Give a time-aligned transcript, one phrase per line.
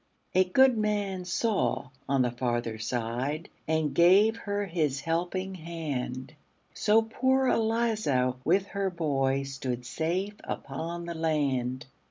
[0.33, 6.33] A good man saw on the farther side, And gave her his helping hand;
[6.73, 11.85] So poor Eliza, with her boy, Stood safe upon the land.